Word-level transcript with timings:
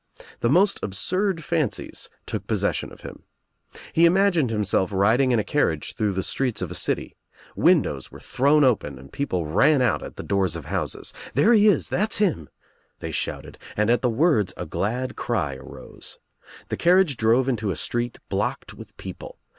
The 0.39 0.49
most 0.49 0.79
absurd 0.81 1.43
fancies 1.43 2.09
took 2.25 2.47
possession 2.47 2.91
of 2.91 3.01
him. 3.01 3.21
He 3.93 4.07
imagined 4.07 4.49
himself 4.49 4.91
riding 4.91 5.29
in 5.29 5.37
a 5.37 5.43
carriage 5.43 5.93
through 5.93 6.13
the 6.13 6.23
streets 6.23 6.63
of 6.63 6.71
a 6.71 6.73
city. 6.73 7.15
Windows 7.55 8.11
were 8.11 8.19
thrown 8.19 8.63
open 8.63 8.97
and 8.97 9.13
people 9.13 9.45
ran 9.45 9.79
out 9.79 10.01
at 10.01 10.15
the 10.15 10.23
doors 10.23 10.55
of 10.55 10.65
houses. 10.65 11.13
"There 11.35 11.53
he 11.53 11.67
is. 11.67 11.87
That's 11.87 12.17
him," 12.17 12.49
THE 12.49 12.49
OTHER 12.49 12.49
35 13.01 13.01
they 13.01 13.11
shouted, 13.11 13.57
and 13.77 13.89
at 13.91 14.01
the 14.01 14.09
words 14.09 14.53
a 14.57 14.65
glad 14.65 15.15
cry 15.15 15.53
arose. 15.57 16.17
The 16.69 16.77
carriage 16.77 17.15
drove 17.15 17.47
into 17.47 17.69
a 17.69 17.75
street 17.75 18.17
blocked 18.27 18.73
with 18.73 18.97
people. 18.97 19.37